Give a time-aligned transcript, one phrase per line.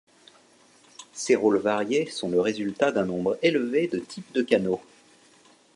[1.13, 4.81] Ces rôles variés sont le résultat d'un nombre élevé de types de canaux.